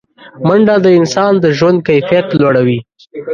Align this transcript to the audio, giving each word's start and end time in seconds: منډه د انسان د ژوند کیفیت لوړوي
منډه 0.47 0.75
د 0.85 0.87
انسان 0.99 1.33
د 1.43 1.45
ژوند 1.57 1.79
کیفیت 1.87 2.27
لوړوي 2.39 2.79